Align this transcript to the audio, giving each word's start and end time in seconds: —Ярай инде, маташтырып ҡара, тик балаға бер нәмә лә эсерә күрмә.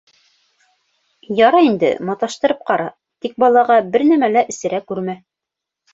—Ярай 1.49 1.67
инде, 1.67 1.91
маташтырып 2.09 2.65
ҡара, 2.71 2.89
тик 3.27 3.37
балаға 3.45 3.79
бер 3.97 4.07
нәмә 4.13 4.31
лә 4.37 4.45
эсерә 4.55 4.85
күрмә. 4.93 5.17